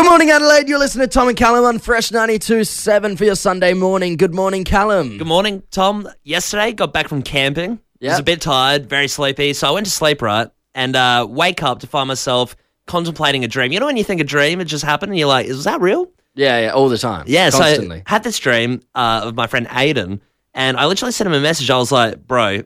[0.00, 0.66] Good morning, Adelaide.
[0.66, 4.16] You're listening to Tom and Callum on Fresh 92.7 for your Sunday morning.
[4.16, 5.18] Good morning, Callum.
[5.18, 6.08] Good morning, Tom.
[6.24, 7.80] Yesterday, got back from camping.
[8.00, 8.10] Yep.
[8.10, 9.52] Was a bit tired, very sleepy.
[9.52, 10.48] So I went to sleep, right?
[10.74, 13.72] And uh, wake up to find myself contemplating a dream.
[13.72, 15.82] You know when you think a dream it just happened and you're like, is that
[15.82, 16.10] real?
[16.34, 17.26] Yeah, yeah, all the time.
[17.28, 17.98] Yeah, Constantly.
[17.98, 20.20] so I had this dream uh, of my friend Aiden.
[20.54, 21.68] And I literally sent him a message.
[21.68, 22.62] I was like, bro,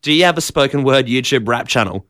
[0.00, 2.06] do you have a spoken word YouTube rap channel?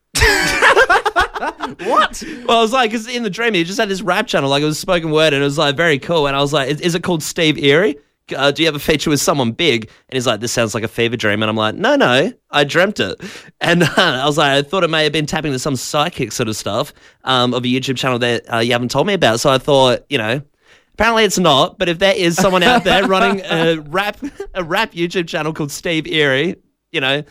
[1.85, 2.23] what?
[2.47, 4.63] Well, I was like, because in the dream, he just had this rap channel, like
[4.63, 6.27] it was spoken word, and it was like very cool.
[6.27, 7.97] And I was like, is, is it called Steve Erie?
[8.35, 9.85] Uh, do you have a feature with someone big?
[9.85, 11.43] And he's like, this sounds like a fever dream.
[11.43, 13.21] And I'm like, no, no, I dreamt it.
[13.61, 16.33] And uh, I was like, I thought it may have been tapping into some psychic
[16.33, 16.93] sort of stuff
[17.25, 19.39] um, of a YouTube channel that uh, you haven't told me about.
[19.39, 20.43] So I thought, you know,
[20.95, 21.79] apparently it's not.
[21.79, 24.19] But if there is someone out there running a rap
[24.55, 26.57] a rap YouTube channel called Steve Erie,
[26.91, 27.23] you know.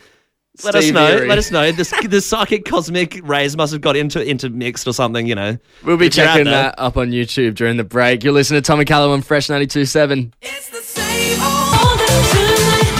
[0.64, 1.08] Let us know.
[1.08, 1.28] Erie.
[1.28, 1.72] Let us know.
[1.72, 5.28] This the psychic cosmic rays must have got into intermixed or something.
[5.28, 5.58] You know.
[5.84, 6.54] We'll be If you're checking there.
[6.54, 8.24] that up on YouTube during the break.
[8.24, 10.32] You're listening to Tommy Callum on Fresh 92.7.
[10.42, 12.00] It's the same old
[12.32, 12.96] tonight,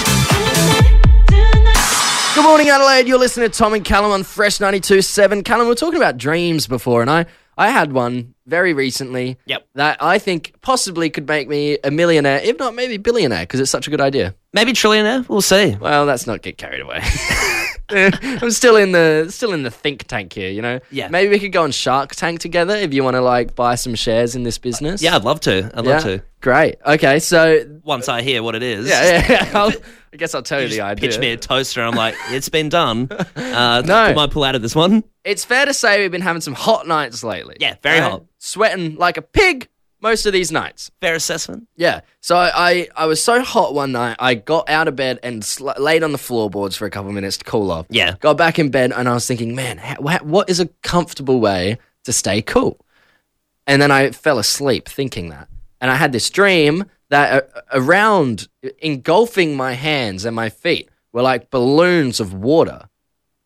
[1.28, 2.36] tonight.
[2.36, 3.08] Good morning, Adelaide.
[3.08, 5.44] You're listening to Tom and Callum on Fresh 92.7.
[5.46, 7.26] Callum, we are talking about dreams before, and I,
[7.62, 9.68] I had one very recently Yep.
[9.76, 13.70] that I think possibly could make me a millionaire, if not maybe billionaire, because it's
[13.70, 14.34] such a good idea.
[14.52, 15.30] Maybe trillionaire.
[15.30, 15.78] We'll see.
[15.80, 17.02] Well, let's not get carried away.
[18.42, 20.80] I'm still in the still in the think tank here, you know.
[20.92, 21.08] Yeah.
[21.10, 23.96] Maybe we could go on Shark Tank together if you want to like buy some
[23.96, 25.02] shares in this business.
[25.02, 25.72] Yeah, I'd love to.
[25.74, 25.92] I'd Yeah.
[25.92, 26.24] love to.
[26.42, 26.76] Great.
[26.86, 28.90] Okay, so Once I hear what it is.
[28.90, 29.52] yeah, yeah.
[29.54, 29.72] I'll,
[30.14, 31.10] I guess I'll tell you, the idea.
[31.10, 31.82] pitch me a toaster.
[31.84, 33.10] I'm like, it's been done.
[33.36, 33.96] Uh, No.
[33.96, 35.04] I might pull out of this one.
[35.24, 37.58] It's fair to say we've been having some hot nights lately.
[37.60, 38.24] Yeah, very hot.
[38.40, 39.68] Sweating like a pig
[40.02, 40.92] most of these nights.
[41.00, 41.68] Fair assessment.
[41.76, 42.02] Yeah.
[42.22, 45.44] So I, I, I was so hot one night, I got out of bed and
[45.46, 47.86] sl- laid on the floorboards for a couple of minutes to cool off.
[47.90, 48.16] Yeah.
[48.20, 51.78] Got back in bed and I was thinking, man, ha- what is a comfortable way
[52.06, 52.80] to stay cool?
[53.68, 55.48] And then I fell asleep thinking that.
[55.80, 58.48] And I had this dream that uh, around,
[58.80, 62.88] engulfing my hands and my feet were like balloons of water.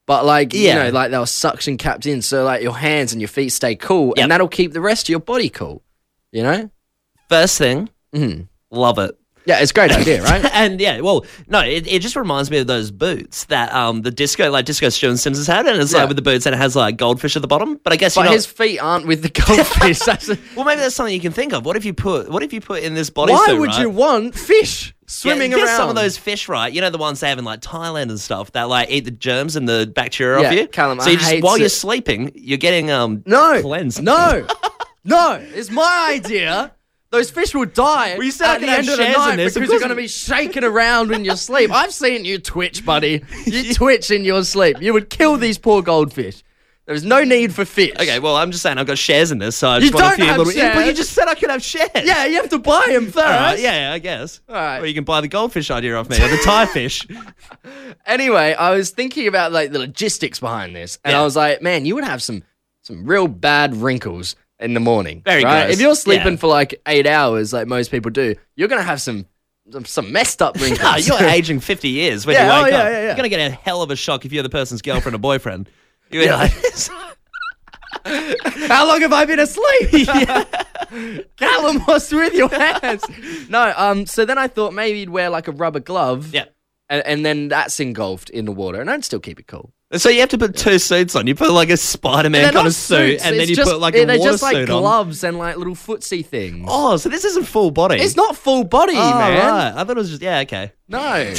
[0.08, 2.22] But like, you know, like they were suction capped in.
[2.22, 4.24] So like your hands and your feet stay cool Yep.
[4.24, 5.82] and that'll keep the rest of your body cool.
[6.36, 6.70] You know?
[7.30, 8.48] First thing, Mhm.
[8.70, 9.18] love it.
[9.48, 10.44] Yeah, it's a great idea, right?
[10.54, 14.10] and yeah, well, no, it, it just reminds me of those boots that um the
[14.12, 16.00] disco like disco Sims has had, and it's Yeah.
[16.00, 17.80] like with the boots and it has like goldfish at the bottom.
[17.84, 20.00] But I guess But you know, his feet aren't with the goldfish.
[20.06, 21.64] That's a- well, maybe that's something you can think of.
[21.66, 23.82] What if you put what if you put in this body Why suit, would right?
[23.82, 25.78] you want fish swimming yeah, around?
[25.78, 26.74] some of those fish, right?
[26.74, 29.12] You know the ones they have in like Thailand and stuff that like eat the
[29.12, 30.68] germs and the bacteria Yeah, off you.
[30.68, 34.02] Callum, so I you just while you're sleeping, you're getting um No, cleansed.
[34.02, 34.48] no,
[35.06, 35.40] no.
[35.42, 36.74] It's my idea.
[37.12, 39.16] Those fish will die Well, you said I at the have end of the shares
[39.16, 41.72] in night this, of because you're course- going to be shaking around in your sleep.
[41.72, 43.24] I've seen you twitch, buddy.
[43.46, 44.82] You twitch in your sleep.
[44.82, 46.44] You would kill these poor goldfish.
[46.88, 47.94] There's no need for fish.
[47.96, 50.06] Okay, well, I'm just saying I've got shares in this, so I You just want
[50.06, 50.54] a don't few have little.
[50.54, 50.98] But you shares.
[50.98, 51.90] just said I could have shares.
[52.04, 53.18] Yeah, you have to buy them first.
[53.18, 54.42] All right, yeah, I guess.
[54.48, 54.80] All right.
[54.82, 57.08] Or you can buy the goldfish idea off me, or the Thai fish.
[58.06, 61.22] Anyway, I was thinking about like the logistics behind this, and Yeah.
[61.22, 62.44] I was like, man, you would have some
[62.82, 65.22] some real bad wrinkles in the morning.
[65.26, 65.66] Very right?
[65.66, 65.74] gross.
[65.76, 66.38] If you're sleeping Yeah.
[66.40, 69.26] for like eight hours, like most people do, you're gonna have some
[69.86, 70.80] some, messed up wrinkles.
[70.84, 72.86] Ah, you're aging 50 years when Yeah, you oh, wake yeah, up.
[72.86, 73.02] yeah.
[73.08, 75.18] You're going to get a hell of a shock if you're the person's girlfriend or
[75.18, 75.70] boyfriend.
[76.12, 76.54] You're like,
[78.68, 80.08] How long have I been asleep?
[81.38, 83.04] Callum, what's with your hands?
[83.50, 84.06] No, um.
[84.06, 86.32] So then I thought maybe you'd wear like a rubber glove.
[86.34, 86.46] yeah.
[86.88, 89.74] And, and then that's engulfed in the water, and I'd still keep it cool.
[89.98, 91.28] So you have to put two suits on.
[91.28, 93.80] You put like a Spider-Man kind not of suit, suits, and then you just- put
[93.80, 94.82] like they're a water just like suit on.
[94.82, 96.66] gloves and like little footsie things.
[96.70, 98.00] Oh, so this isn't full body.
[98.00, 99.38] It's not full body, oh, man.
[99.38, 99.74] right.
[99.76, 100.72] I thought it was just yeah, okay.
[100.88, 101.00] No.
[101.02, 101.34] I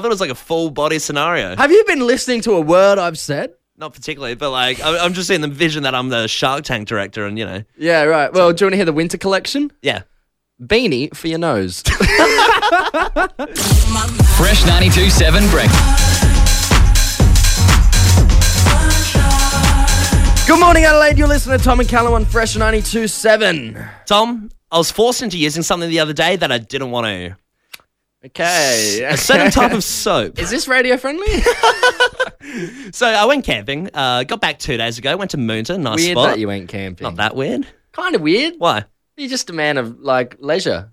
[0.00, 1.56] thought it was like a full body scenario.
[1.56, 3.52] Have you been listening to a word I've said?
[3.76, 6.86] Not particularly, but like I- I'm just seeing the vision that I'm the Shark Tank
[6.88, 8.32] director, and you know, Yeah, right.
[8.32, 9.72] Well, do you want to hear the winter collection?
[9.82, 10.02] yeah.
[10.62, 11.82] Beanie for your nose.
[14.36, 16.13] Fresh 92.7 Breakfast.
[20.54, 21.18] Good morning, Adelaide.
[21.18, 23.90] You're listening to Tom and Callum on Fresh 92.7.
[24.06, 27.36] Tom, I was forced into using something the other day that I didn't want to.
[28.26, 29.02] Okay.
[29.04, 30.38] A certain type of soap.
[30.38, 31.26] Is this radio friendly?
[32.92, 33.90] So I went camping.
[33.92, 35.16] Uh, got back two days ago.
[35.16, 36.28] Went to Moonta, nice weird spot.
[36.28, 37.02] that you went camping.
[37.02, 37.66] Not that weird.
[37.90, 38.54] Kind of weird.
[38.58, 38.84] Why?
[39.16, 40.92] You're just a man of like leisure.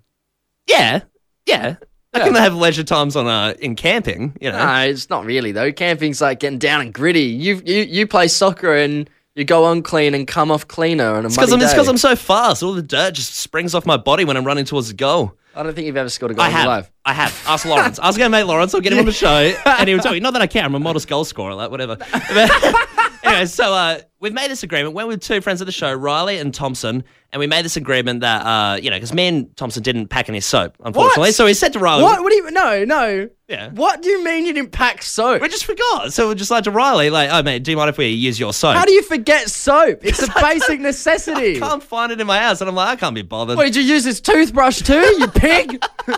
[0.66, 1.02] Yeah,
[1.46, 1.76] yeah.
[2.12, 2.24] I Yeah.
[2.24, 4.36] can have leisure times on uh, in camping.
[4.40, 4.58] You know.
[4.58, 5.70] No, it's not really though.
[5.70, 7.26] Camping's like getting down and gritty.
[7.26, 11.24] You you you play soccer and you go on clean and come off cleaner on
[11.24, 11.76] a It's because I'm, it's day.
[11.78, 12.62] 'cause I'm so fast.
[12.62, 15.32] All the dirt just springs off my body when I'm running towards the goal.
[15.54, 16.66] I don't think you've ever scored a goal I in your have.
[16.68, 16.90] life.
[17.04, 17.44] I have.
[17.46, 17.98] Ask Lawrence.
[17.98, 18.74] I was going to make Lawrence.
[18.74, 19.28] I'll get him on the show,
[19.66, 20.20] and he would tell me.
[20.20, 20.64] Not that I care.
[20.64, 21.54] I'm a modest goal scorer.
[21.54, 21.96] Like whatever.
[21.96, 22.50] But
[23.32, 24.94] anyway, so uh, we've made this agreement.
[24.94, 28.20] We're with two friends of the show, Riley and Thompson, and we made this agreement
[28.20, 31.28] that uh, you know, because me and Thompson didn't pack any soap, unfortunately.
[31.28, 31.34] What?
[31.34, 32.22] So we said to Riley, What?
[32.22, 32.50] What do you?
[32.50, 33.28] No, no.
[33.48, 33.70] Yeah.
[33.70, 35.42] What do you mean you didn't pack soap?
[35.42, 36.12] We just forgot.
[36.12, 38.38] So we're just like to Riley, like, oh mate, do you mind if we use
[38.40, 38.76] your soap?
[38.76, 40.00] How do you forget soap?
[40.02, 41.56] It's a basic necessity.
[41.56, 43.56] I can't find it in my house, and I'm like, I can't be bothered.
[43.56, 45.00] What did you use this toothbrush too?
[45.18, 45.82] You pig.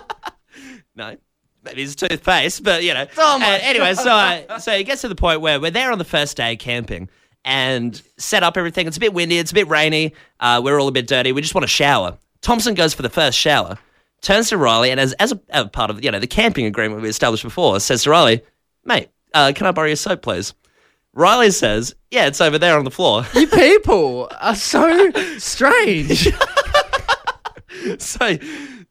[0.96, 1.16] No.
[1.64, 3.06] Maybe it's toothpaste, but you know.
[3.16, 5.90] Oh my Uh, anyway, so uh, so it gets to the point where we're there
[5.92, 7.08] on the first day camping
[7.44, 8.86] and set up everything.
[8.86, 10.14] It's a bit windy, it's a bit rainy.
[10.40, 11.32] Uh, we're all a bit dirty.
[11.32, 12.18] We just want a shower.
[12.42, 13.78] Thompson goes for the first shower,
[14.20, 17.02] turns to Riley, and as as a, a part of you know the camping agreement
[17.02, 18.42] we established before, says to Riley,
[18.84, 20.52] "Mate, uh, can I borrow your soap, please?"
[21.14, 26.28] Riley says, "Yeah, it's over there on the floor." you people are so strange.
[27.98, 28.36] so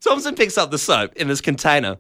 [0.02, 1.98] Thompson picks up the soap in this container,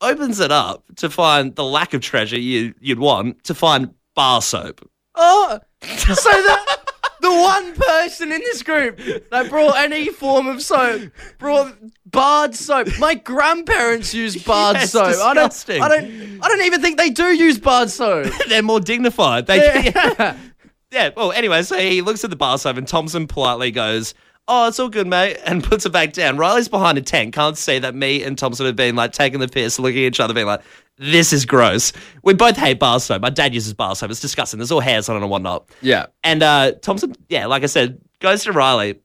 [0.00, 4.42] opens it up to find the lack of treasure you, you'd want to find bar
[4.42, 4.88] soap.
[5.14, 6.78] Oh, so the
[7.20, 8.98] the one person in this group
[9.30, 11.76] that brought any form of soap brought
[12.06, 12.88] barred soap.
[12.98, 15.16] My grandparents use barred Yes, soap.
[15.22, 15.70] I don't.
[15.70, 16.42] I don't.
[16.42, 18.32] I don't even think they do use barred soap.
[18.48, 19.46] They're more dignified.
[19.46, 20.36] They, Yeah.
[20.90, 21.10] yeah.
[21.16, 24.14] Well, anyway, so he looks at the bar soap and Thompson politely goes,
[24.48, 26.36] "Oh, it's all good, mate," and puts it back down.
[26.36, 29.48] Riley's behind a tent, can't see that me and Thompson have been like taking the
[29.48, 30.62] piss, looking at each other, being like,
[30.98, 31.92] "This is gross."
[32.22, 33.22] We both hate bar soap.
[33.22, 34.10] My dad uses bar soap.
[34.10, 34.58] It's disgusting.
[34.58, 35.68] There's all hairs on it and whatnot.
[35.82, 36.06] Yeah.
[36.24, 39.00] And uh, Thompson, yeah, like I said, goes to Riley.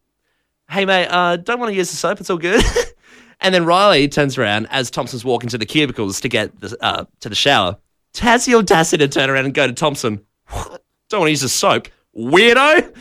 [0.69, 2.19] Hey, mate, uh, don't want to use the soap.
[2.19, 2.63] It's all good.
[3.39, 7.05] and then Riley turns around as Thompson's walking to the cubicles to get the, uh,
[7.19, 7.77] to the shower.
[8.19, 10.25] Has the audacity to turn around and go to Thompson.
[10.49, 10.81] What?
[11.09, 11.87] Don't want to use the soap.
[12.17, 12.91] Weirdo.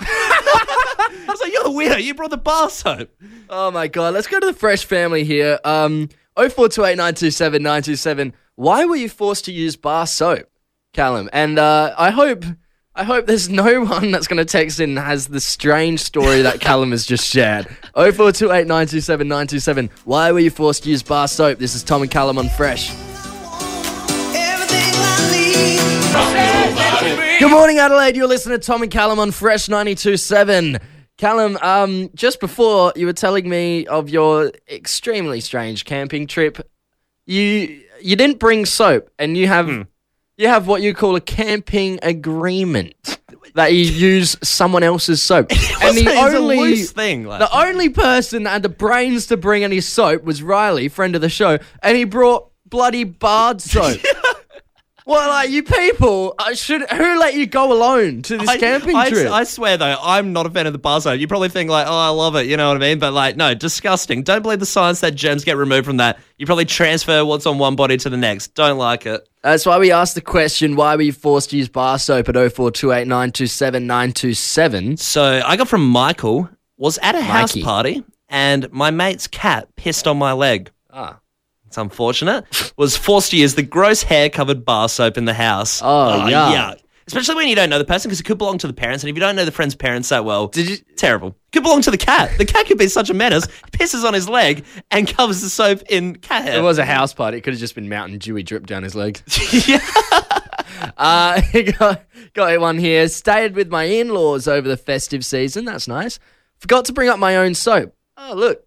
[1.26, 2.02] I was like, you're the weirdo.
[2.02, 3.10] You brought the bar soap.
[3.48, 5.58] Oh my god, let's go to the fresh family here.
[5.64, 8.32] Um 0428927927.
[8.56, 10.48] Why were you forced to use bar soap,
[10.92, 11.30] Callum?
[11.32, 12.44] And uh, I hope
[12.96, 16.42] I hope there's no one that's going to text in and has the strange story
[16.42, 17.66] that Callum has just shared.
[17.96, 19.90] 0428927927.
[20.04, 21.58] Why were you forced to use bar soap?
[21.58, 22.92] This is Tom and Callum on Fresh.
[27.40, 28.14] Good morning, Adelaide.
[28.16, 30.80] You're listening to Tom and Callum on Fresh 92.7.
[31.16, 36.58] Callum, um, just before you were telling me of your extremely strange camping trip,
[37.26, 39.68] you you didn't bring soap, and you have
[40.36, 43.18] you have what you call a camping agreement
[43.54, 45.50] that you use someone else's soap.
[45.82, 49.80] and the only thing, like- the only person that had the brains to bring any
[49.80, 54.00] soap was Riley, friend of the show, and he brought bloody barred soap.
[55.06, 58.96] Well, like you people, uh, should who let you go alone to this I- camping
[58.96, 59.30] I, trip?
[59.30, 61.20] I swear though, I'm not a fan of the bar soap.
[61.20, 62.98] You probably think like, oh, I love it, you know what I mean?
[62.98, 64.22] But like, no, disgusting.
[64.22, 66.20] Don't believe the science that germs get removed from that.
[66.38, 68.54] You probably transfer what's on one body to the next.
[68.54, 69.28] Don't like it.
[69.42, 72.34] That's why we asked the question: Why were you forced to use bar soap at
[72.34, 74.98] 0428927927?
[74.98, 76.48] So I got from Michael.
[76.76, 77.62] Was at a house Mikey.
[77.64, 80.72] party and my mate's cat pissed on my leg.
[80.92, 81.20] Ah.
[81.74, 82.72] It's unfortunate.
[82.76, 85.82] Was forced to use the gross hair covered bar soap in the house.
[85.82, 86.78] Oh, yuck.
[87.08, 89.02] Especially when you don't know the person because it could belong to the parents.
[89.02, 91.36] And if you don't know the friend's parents that well, Did you- terrible.
[91.52, 92.30] Could belong to the cat.
[92.38, 93.48] The cat could be such a menace.
[93.72, 96.60] Pisses on his leg and covers the soap in cat hair.
[96.60, 97.38] It was a house party.
[97.38, 99.20] It could have just been Mountain Dewy drip down his leg.
[99.66, 99.80] yeah.
[100.98, 101.40] Uh,
[101.78, 102.04] got,
[102.34, 103.08] got one here.
[103.08, 105.64] Stayed with my in-laws over the festive season.
[105.64, 106.18] That's nice.
[106.58, 107.94] Forgot to bring up my own soap.
[108.16, 108.64] Oh, look,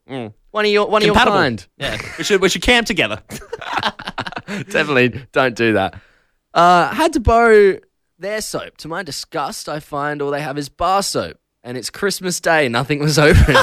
[0.51, 1.13] one of your one of your.
[1.13, 1.37] Compatible.
[1.37, 1.67] kind.
[1.77, 1.97] Yeah.
[2.17, 3.21] We should we should camp together.
[4.47, 5.99] Definitely don't do that.
[6.53, 7.79] Uh, had to borrow
[8.19, 8.77] their soap.
[8.77, 12.67] To my disgust, I find all they have is bar soap, and it's Christmas Day.
[12.67, 13.55] Nothing was open.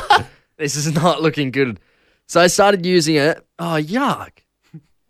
[0.57, 1.81] this is not looking good.
[2.27, 3.45] So I started using it.
[3.59, 4.31] Oh, yuck!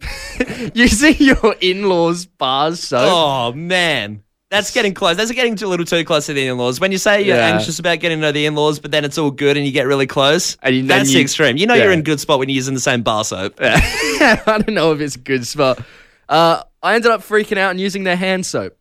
[0.74, 3.08] using your in-laws' bar soap.
[3.08, 4.23] Oh man.
[4.54, 5.16] That's getting close.
[5.16, 6.78] That's getting a little too close to the in-laws.
[6.78, 7.48] When you say you're Yeah.
[7.54, 9.86] anxious about getting to know the in-laws, but then it's all good and you get
[9.88, 11.56] really close, And you- that's the extreme.
[11.56, 11.82] You know yeah.
[11.84, 13.54] you're in good spot when you're using the same bar soap.
[13.60, 15.80] I don't know if it's a good spot.
[16.28, 18.76] Uh, I ended up freaking out and using their hand soap.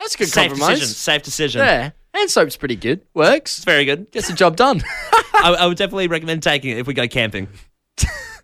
[0.00, 0.80] That's a good Safe compromise.
[0.80, 0.94] decision.
[0.96, 1.60] Safe decision.
[1.60, 3.00] Yeah, hand soap's pretty good.
[3.14, 3.58] Works.
[3.58, 4.10] It's very good.
[4.10, 4.82] Gets the job done.
[5.34, 7.46] I, I would definitely recommend taking it if we go camping.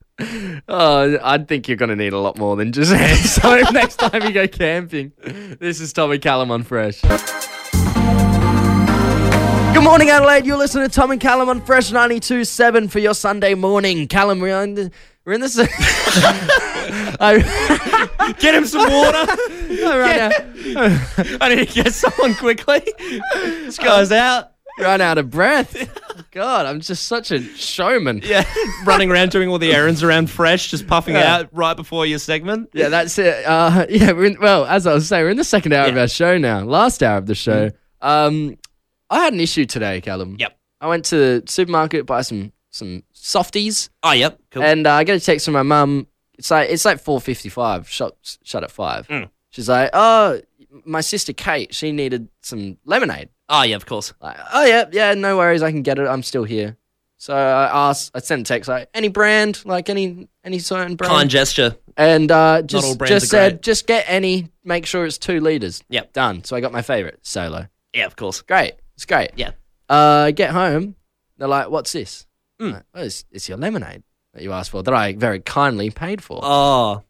[0.69, 3.97] Oh, I think you're going to need a lot more than just hand soap next
[3.97, 5.13] time you go camping.
[5.59, 7.01] This is Tommy Callum on Fresh.
[9.75, 10.47] Good morning, Adelaide.
[10.47, 14.07] You're listening to Tom and Callum on Fresh 92.7 for your Sunday morning.
[14.07, 14.93] Callum, we're in, the,
[15.25, 15.59] we're in this.
[17.21, 19.19] I, Get him some water.
[19.19, 20.33] Out,
[21.41, 22.83] I need to get someone quickly.
[23.35, 24.53] This guy's out.
[24.79, 25.75] Run out of breath.
[26.35, 28.21] God, I'm just such a showman.
[28.25, 28.45] Yeah,
[28.85, 31.37] running around doing all the errands around fresh, just puffing Yeah.
[31.37, 32.71] out right before your segment.
[32.75, 33.45] Yeah, that's it.
[33.47, 35.97] Uh, yeah, we're in, well, as I was saying, we're in the second hour of
[35.97, 36.61] our show now.
[36.65, 37.71] Last hour of the show.
[38.01, 38.59] Um,
[39.11, 40.37] I had an issue today, Callum.
[40.41, 40.59] Yep.
[40.81, 44.41] I went to the supermarket buy some some softies, Oh, yep.
[44.51, 44.65] Cool.
[44.65, 46.09] and uh, I get a text from my mum.
[46.37, 47.89] It's like it's like four fifty five.
[47.89, 49.07] Shut shut at five.
[49.07, 49.31] Mm.
[49.51, 50.41] She's like, oh,
[50.85, 53.29] my sister Kate, she needed some lemonade.
[53.49, 54.13] Oh, yeah, of course.
[54.21, 56.07] Like, oh yeah, yeah, no worries, I can get it.
[56.07, 56.77] I'm still here.
[57.17, 61.11] So I asked, I sent a text like, any brand, like any any certain brand,
[61.11, 61.75] Kind gesture.
[61.97, 64.51] and uh, just just said, just get any.
[64.63, 65.83] Make sure it's two liters.
[65.89, 66.13] Yep.
[66.13, 66.45] done.
[66.45, 67.69] So I got my favorite solo.
[67.95, 68.43] Yeah, of course.
[68.43, 69.31] Great, it's great.
[69.37, 69.53] Yeah.
[69.89, 70.97] Uh, get home,
[71.39, 72.27] they're like, what's this?
[72.61, 72.73] Mm.
[72.75, 74.03] Like, oh, it's, it's your lemonade
[74.35, 76.41] that you asked for that I very kindly paid for.
[76.43, 77.03] Oh.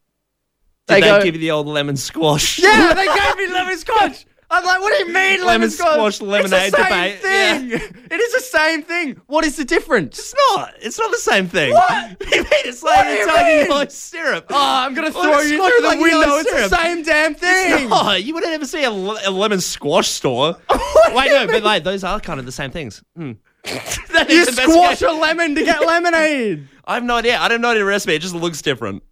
[0.86, 2.58] Did They they, go- give you the old lemon squash?
[2.58, 4.26] Yeah, they gave me lemon squash.
[4.54, 6.20] I'm like, what do you mean lemon, squash?
[6.20, 7.92] lemonade it's the same debate, thing.
[8.08, 9.20] It is the same thing.
[9.26, 10.16] What is the difference?
[10.16, 10.74] It's not.
[10.80, 11.72] It's not the same thing.
[11.72, 12.16] What?
[12.32, 13.66] you mean it's like you mean?
[13.66, 14.46] yellow syrup.
[14.50, 16.36] Oh, I'm gonna throw you through the like window.
[16.36, 16.70] It's syrup.
[16.70, 17.88] the same damn thing.
[17.88, 20.56] No, you wouldn't ever see a, a lemon squash store.
[20.70, 23.02] Wait, no, but like those are kind of the same things.
[23.16, 23.32] Hmm.
[24.12, 26.68] That You is the best squash a lemon to get lemonade.
[26.84, 27.38] I have no idea.
[27.40, 28.14] I don't know the recipe.
[28.14, 29.02] It just looks different.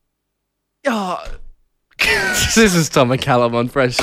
[0.86, 1.24] Oh.
[1.98, 3.98] this is Tom McCallum on Fresh.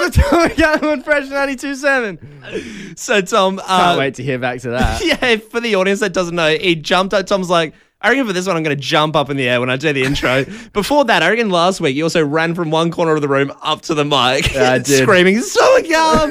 [0.00, 2.98] Listening to Tom McCallum on Fresh 92.7.
[2.98, 5.02] So Tom, Can't uh, wait to hear back to that.
[5.04, 7.26] yeah, for the audience that doesn't know, he jumped up.
[7.26, 9.60] Tom's like, I reckon for this one, I'm going to jump up in the air
[9.60, 10.44] when I do the intro.
[10.72, 13.52] Before that, I reckon last week, you also ran from one corner of the room
[13.62, 15.02] up to the mic, Yeah, I did.
[15.02, 16.30] screaming, so young.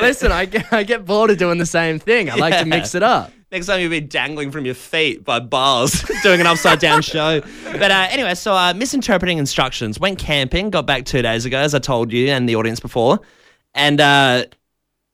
[0.00, 2.30] Listen, I get, I get bored of doing the same thing.
[2.30, 3.32] I like to mix it up.
[3.52, 7.40] Next time you'll be dangling from your feet by bars, doing an upside down show.
[7.64, 10.00] But uh, anyway, so uh, misinterpreting instructions.
[10.00, 13.20] Went camping, got back two days ago, as I told you and the audience before.
[13.72, 14.46] And uh,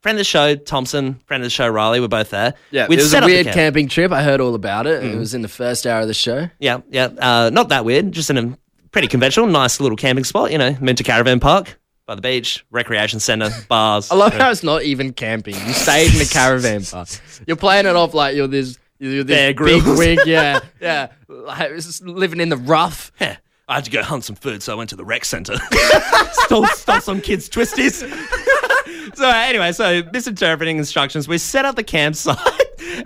[0.00, 2.54] friend of the show, Thompson, friend of the show, Riley, were both there.
[2.70, 3.54] Yeah, We'd it was set a up the weird camp.
[3.54, 4.12] camping trip.
[4.12, 5.04] I heard all about it.
[5.04, 6.48] It was in the first hour of the show.
[6.58, 7.06] Yeah, yeah.
[7.18, 8.12] Uh, not that weird.
[8.12, 8.58] Just in a
[8.92, 10.52] pretty conventional, nice little camping spot.
[10.52, 11.78] You know, Moonta Caravan Park
[12.12, 14.10] by the beach, recreation centre, bars.
[14.10, 15.54] I love how it's not even camping.
[15.54, 17.08] You stayed in a caravan park.
[17.46, 20.20] You're playing it off like you're this, you're this big wig.
[20.26, 21.08] Yeah, yeah.
[21.28, 23.12] Like, living in the rough.
[23.18, 23.36] Yeah.
[23.66, 25.56] I had to go hunt some food, so I went to the rec centre.
[26.32, 28.02] stole, stole some kids' twisties.
[29.16, 31.26] so anyway, so misinterpreting instructions.
[31.26, 32.36] We set up the campsite,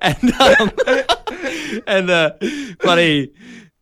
[0.03, 0.73] and um,
[1.87, 2.33] and uh,
[2.83, 3.33] buddy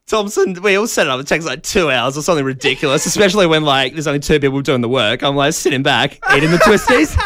[0.07, 1.19] Thompson, we all set it up.
[1.21, 4.61] It takes like two hours or something ridiculous, especially when like there's only two people
[4.61, 5.23] doing the work.
[5.23, 7.17] I'm like sitting back eating the twisties.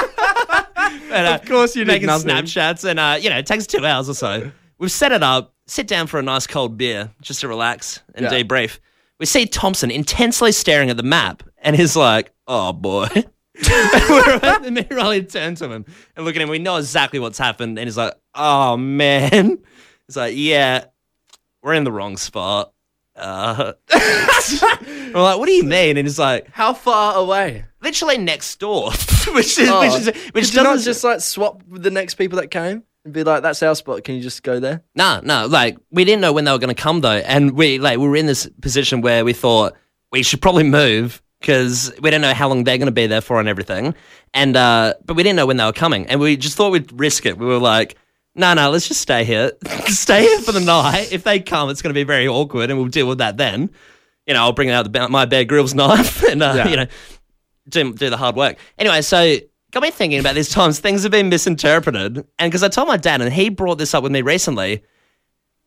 [1.12, 2.28] and, uh, Of course you're making nothing.
[2.30, 4.50] Snapchats, and uh, you know it takes two hours or so.
[4.78, 5.54] We've set it up.
[5.66, 8.30] Sit down for a nice cold beer just to relax and Yeah.
[8.42, 8.78] debrief.
[9.18, 13.08] We see Thompson intensely staring at the map, and he's like, "Oh boy."
[13.70, 15.84] and me and Riley turn to him
[16.16, 16.48] and look at him.
[16.48, 19.58] We know exactly what's happened, and he's like, "Oh man."
[20.06, 20.84] He's like, "Yeah,
[21.68, 22.72] we're in the wrong spot."
[23.14, 27.64] Uh, we're like, "What do you mean?" And he's like, How far away?
[27.82, 28.90] "Literally next door,"
[29.28, 31.90] which is Oh, which is which Did you not doesn't just like swap with the
[31.90, 34.04] next people that came and be like, "That's our spot.
[34.04, 36.74] Can you just go there?" No, no, like we didn't know when they were going
[36.74, 39.74] to come though, and we like we were in this position where we thought
[40.12, 43.20] we should probably move because we didn't know how long they're going to be there
[43.20, 43.94] for and everything,
[44.32, 46.92] and uh, but we didn't know when they were coming, and we just thought we'd
[46.98, 47.36] risk it.
[47.36, 47.96] We were like,
[48.38, 49.52] no, no, let's just stay here,
[49.86, 51.12] stay here for the night.
[51.12, 53.70] If they come, it's going to be very awkward, and we'll deal with that then.
[54.26, 56.68] You know, I'll bring out the, my Bear Grylls knife and uh, Yeah.
[56.68, 56.86] you know
[57.68, 58.56] do, do the hard work.
[58.78, 59.36] Anyway, so
[59.70, 62.24] got me thinking about these times things have been misinterpreted.
[62.38, 64.82] And because I told my dad, and he brought this up with me recently,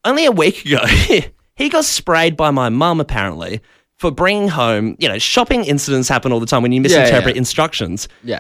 [0.04, 0.86] only a week ago,
[1.56, 3.62] he got sprayed by my mum apparently
[3.98, 7.36] for bringing home, you know, shopping incidents happen all the time when you yeah, misinterpret
[7.36, 7.40] yeah.
[7.40, 8.08] instructions.
[8.24, 8.40] Yeah.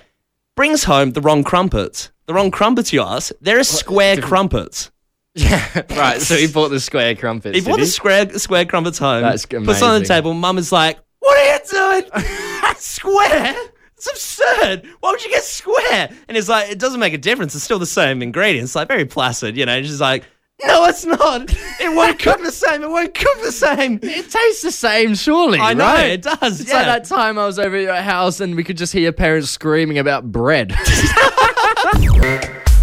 [0.55, 2.11] Brings home the wrong crumpets.
[2.25, 3.31] The wrong crumpets, you ask.
[3.41, 4.91] They're a square crumpets.
[5.33, 5.83] Yeah.
[5.91, 6.19] right.
[6.21, 7.57] So he bought the square crumpets.
[7.57, 9.21] He bought the square, square crumpets home.
[9.21, 10.33] That's Puts it on the table.
[10.33, 12.75] Mum is like, "What are you doing?
[12.75, 13.55] square?
[13.95, 14.85] It's absurd.
[14.99, 17.55] Why would you get square?" And he's like, "It doesn't make a difference.
[17.55, 18.75] It's still the same ingredients.
[18.75, 20.25] Like very placid, you know." And she's like,
[20.65, 21.49] "No, it's not.
[21.79, 22.83] It won't cook the same.
[22.83, 25.59] It won't cook the same." It tastes the same, surely.
[25.59, 26.11] I know right?
[26.11, 26.61] it does.
[26.61, 26.77] It's yeah.
[26.77, 29.11] like that time I was over at your house and we could just hear your
[29.13, 30.73] parents screaming about bread.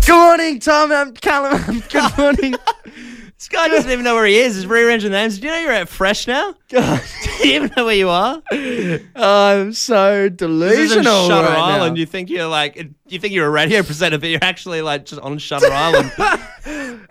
[0.07, 0.91] Good morning, Tom.
[0.91, 1.83] I'm Callum.
[1.91, 2.55] Good morning.
[3.37, 4.57] This guy doesn't even know where he is.
[4.57, 5.39] He's rearranging the names.
[5.39, 6.55] Do you know you're at Fresh now?
[6.71, 7.01] God,
[7.41, 8.43] Do you even know where you are?
[9.15, 11.95] I'm so This is in delusional Shutter right Island.
[11.95, 12.01] now.
[12.01, 15.21] You think you're like, you think you're a radio presenter, but you're actually like just
[15.23, 16.11] on Shutter Island.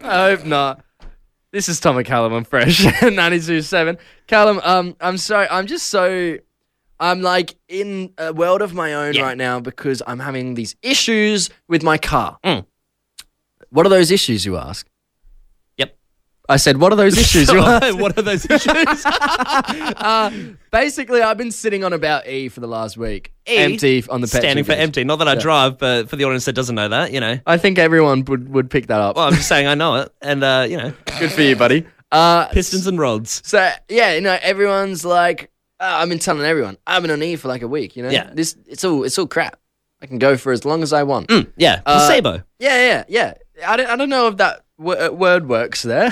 [0.08, 0.84] I hope not.
[1.52, 3.98] This is Tom McCallum on Fresh 92.7.
[4.28, 5.48] Callum, um, I'm sorry.
[5.50, 6.38] I'm just so.
[7.00, 9.22] I'm like in a world of my own Yeah.
[9.22, 12.38] right now because I'm having these issues with my car.
[12.44, 12.66] Mm.
[13.70, 14.88] What are those issues, you ask?
[16.50, 17.50] I said, what are those issues?
[17.52, 19.06] what are those issues?
[20.72, 23.34] Basically, I've been sitting on about E for the last week.
[23.50, 23.58] E?
[23.58, 25.04] Empty on the Standing for empty.
[25.04, 25.40] Not that I Yeah.
[25.42, 27.40] drive, but for the audience that doesn't know that, you know.
[27.46, 29.16] I think everyone would, would pick that up.
[29.16, 30.12] Well, I'm just saying I know it.
[30.22, 31.86] And, uh, you know, Good for you, buddy.
[32.12, 33.42] Uh, pistons and rods.
[33.46, 37.36] so yeah, you know, everyone's like, uh, I've been telling everyone, I've been on E
[37.36, 37.96] for like a week.
[37.98, 38.30] You know, Yeah.
[38.34, 39.60] this it's all it's all crap.
[40.02, 41.30] I can go for as long as I want.
[41.58, 42.44] Yeah, Uh, placebo.
[42.60, 43.34] Yeah, yeah, yeah.
[43.68, 46.12] I don't, I don't know if that w- uh, word works there,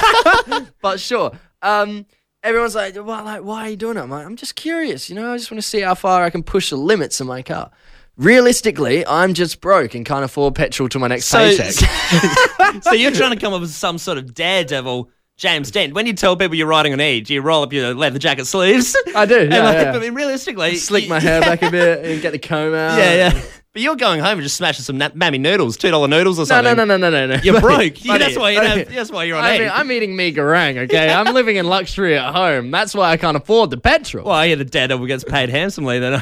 [0.82, 1.32] but sure.
[1.62, 2.06] Um,
[2.42, 4.00] everyone's like, well, like, why are you doing it?
[4.00, 5.08] I'm like, I'm just curious.
[5.08, 7.26] You know, I just want to see how far I can push the limits of
[7.26, 7.70] my car.
[8.16, 11.72] Realistically, I'm just broke and can't afford petrol to my next So, paycheck.
[12.82, 15.92] so you're trying to come up with some sort of daredevil James Dean.
[15.92, 18.46] When you tell people you're riding on E, do you roll up your leather jacket
[18.46, 18.96] sleeves?
[19.14, 19.40] I do.
[19.40, 19.92] And Yeah, like, yeah.
[19.92, 22.98] I mean, realistically, Slick my hair back a bit and get the comb out.
[22.98, 23.42] Yeah, yeah.
[23.76, 26.44] But you're going home and just smashing some na- Mamee noodles, two dollar noodles or
[26.44, 26.76] No, something.
[26.78, 27.42] no, no, no, no, no, no.
[27.42, 28.02] You're broke.
[28.02, 28.84] Yeah, that's why you buddy.
[28.84, 31.10] have, That's why you're on I mean, I'm eating mi goreng, okay?
[31.12, 32.70] I'm living in luxury at home.
[32.70, 34.24] That's why I can't afford the petrol.
[34.24, 35.98] well, I hear the daredevil gets paid handsomely.
[35.98, 36.14] Then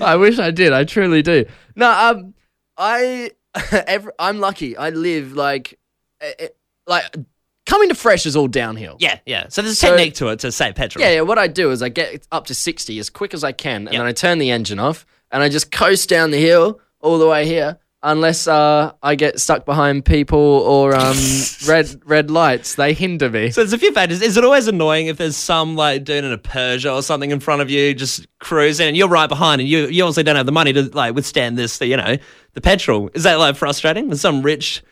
[0.00, 0.72] I wish I did.
[0.72, 1.44] I truly do.
[1.74, 2.34] No, um,
[2.76, 3.32] I,
[3.72, 4.76] every, I'm lucky.
[4.76, 5.76] I live like,
[6.20, 6.48] eh, eh,
[6.86, 7.02] like
[7.66, 8.96] coming to fresh is all downhill.
[9.00, 9.48] yeah, yeah.
[9.48, 11.04] So there's a So- technique to it to save petrol.
[11.04, 11.20] Yeah, yeah.
[11.22, 13.96] What I do is I get up to 60 as quick as I can, and
[13.98, 17.26] then I turn the engine off, and I just coast down the hill all the
[17.28, 21.16] way here, unless uh, I get stuck behind people or um,
[21.66, 22.74] red red lights.
[22.74, 23.50] They hinder me.
[23.50, 24.20] So there's a few factors.
[24.22, 27.40] Is it always annoying if there's some like dude in a Peugeot or something in
[27.40, 30.46] front of you just cruising and you're right behind and you you also don't have
[30.46, 32.16] the money to like withstand this, you know,
[32.54, 33.10] the petrol.
[33.14, 34.08] Is that like frustrating?
[34.08, 34.82] with some rich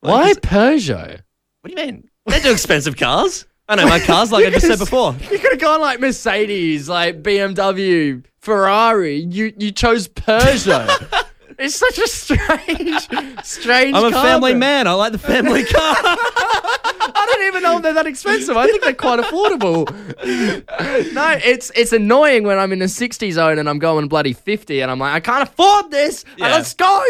[0.00, 1.20] Why is- Peugeot?
[1.60, 2.08] What do you mean?
[2.26, 3.46] They do expensive cars.
[3.68, 5.14] I know my cars, like I just said before.
[5.30, 9.16] You could have gone like Mercedes, like BMW, Ferrari.
[9.16, 11.24] You you chose Peugeot.
[11.58, 13.08] it's such a strange,
[13.42, 13.96] strange.
[13.96, 14.60] I'm a car family brand.
[14.60, 14.86] man.
[14.86, 15.94] I like the family car.
[15.96, 18.54] I don't even know if they're that expensive.
[18.56, 19.88] I think they're quite affordable.
[21.14, 24.80] no, it's it's annoying when I'm in the 60 zone and I'm going bloody 50
[24.82, 26.24] and I'm like, I can't afford this.
[26.24, 26.48] Uh, Yeah.
[26.48, 27.02] Let's go.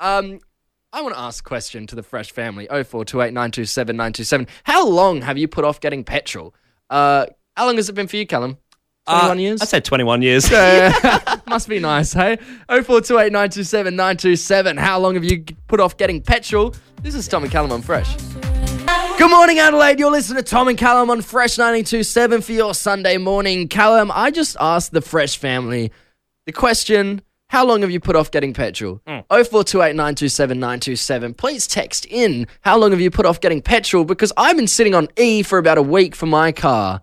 [0.00, 0.40] Um,
[0.92, 4.46] I want to ask a question to the Fresh family 0428 927 927.
[4.64, 6.54] How long have you put off getting petrol?
[6.90, 8.58] Uh, how long has it been for you, Callum?
[9.06, 9.62] 21 Uh, years?
[9.62, 10.50] I said 21 years.
[10.52, 12.36] Uh, must be nice, hey?
[12.68, 14.76] 0428 927 927.
[14.76, 16.74] How long have you put off getting petrol?
[17.02, 18.14] This is Tom and Callum on Fresh.
[19.18, 19.98] Good morning, Adelaide.
[19.98, 23.68] You're listening to Tom and Callum on Fresh 927 for your Sunday morning.
[23.68, 25.90] Callum, I just asked the Fresh family
[26.46, 29.00] the question How long have you put off getting petrol?
[29.06, 31.34] 0428 927 927.
[31.34, 34.04] Please text in How long have you put off getting petrol?
[34.04, 37.02] Because I've been sitting on E for about a week for my car.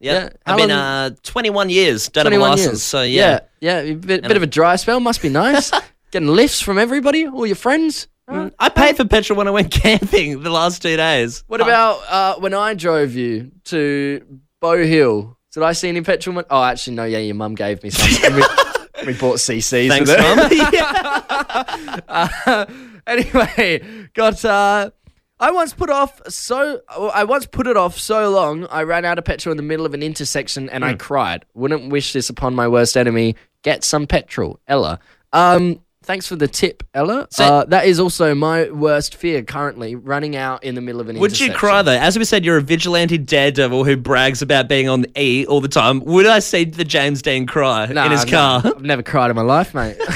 [0.00, 0.12] Yeah.
[0.12, 0.28] Yeah.
[0.46, 2.08] I've been uh, 21 years.
[2.08, 2.66] Don't have a 21 license.
[2.66, 2.82] years.
[2.82, 3.40] So, yeah.
[3.60, 3.92] Yeah, yeah.
[3.92, 5.00] A bit, bit of a dry spell.
[5.00, 5.70] Must be nice.
[6.10, 8.08] Getting lifts from everybody, all your friends.
[8.30, 11.44] I paid for petrol when I went camping the last two days.
[11.46, 15.38] What about uh, when I drove you to Bow Hill?
[15.52, 16.34] Did I see any petrol?
[16.34, 17.04] Mon- oh, actually, no.
[17.04, 18.34] Yeah, your mum gave me some.
[18.34, 18.42] We,
[19.06, 19.88] we bought CCs.
[19.88, 20.10] Thanks.
[20.10, 20.48] Mum.
[20.72, 22.02] yeah.
[22.06, 22.66] Uh,
[23.06, 24.44] anyway, got.
[24.44, 24.90] Uh,
[25.40, 26.80] I once put off so.
[27.14, 28.66] I once put it off so long.
[28.70, 30.96] I ran out of petrol in the middle of an intersection and I Hmm.
[30.96, 31.44] cried.
[31.54, 33.36] Wouldn't wish this upon my worst enemy.
[33.62, 34.98] Get some petrol, Ella.
[35.32, 35.80] Um.
[36.04, 37.26] Thanks for the tip, Ella.
[37.30, 41.10] So- uh, that is also my worst fear currently, running out in the middle of
[41.10, 41.48] an intersection.
[41.48, 41.92] Would you cry though?
[41.92, 45.60] As we said, you're a vigilante daredevil who brags about being on the E all
[45.60, 46.00] the time.
[46.06, 48.72] Would I see the James Dean cry Nah, in his nah, car?
[48.74, 49.98] I've never cried in my life, mate.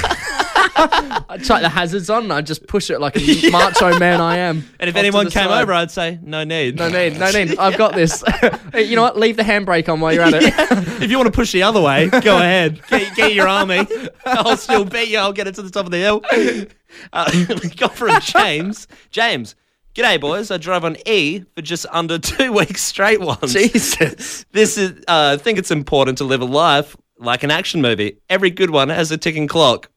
[1.29, 4.37] I chuck the hazards on and I just push it like a macho man I
[4.37, 4.67] am.
[4.79, 5.61] And if Off to anyone the came side.
[5.61, 6.77] over, I'd say no need.
[6.77, 7.57] no need, no need.
[7.57, 8.23] I've got this.
[8.73, 9.17] Hey, you know what?
[9.17, 10.51] Leave the handbrake on while you're at it.
[11.03, 12.81] if you want to push the other way, go ahead.
[12.89, 13.85] Get, get your army.
[14.25, 15.19] I'll still beat you.
[15.19, 16.23] I'll get it to the top of the hill.
[17.13, 17.31] Uh,
[17.61, 18.87] we got from James.
[19.11, 19.53] James,
[19.93, 20.49] g'day boys.
[20.49, 23.53] I drove on E for just under two weeks straight once.
[23.53, 24.45] Jesus.
[24.51, 24.91] This is.
[25.07, 28.17] Uh, I think it's important to live a life like an action movie.
[28.27, 29.89] Every good one has a ticking clock.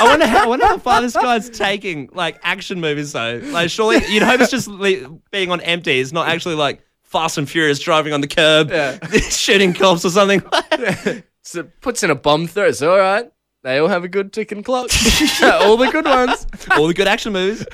[0.00, 0.44] I wonder how.
[0.44, 3.40] I wonder how far this guy's taking like action movies though.
[3.44, 5.98] Like surely you'd hope it's just le- being on empty.
[6.00, 8.98] It's not actually like Fast and Furious driving on the curb, Yeah.
[9.30, 10.42] shooting cops or something.
[11.42, 12.66] So it puts in a bomb throw.
[12.66, 13.30] It's all right.
[13.62, 14.90] They all have a good ticking clock.
[15.42, 16.46] all the good ones.
[16.72, 17.64] All the good action movies.